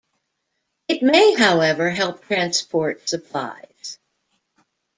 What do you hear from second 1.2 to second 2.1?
however